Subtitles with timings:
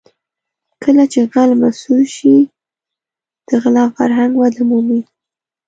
[0.83, 2.35] کله چې غل مسوول شي
[3.47, 5.01] د غلا فرهنګ وده مومي.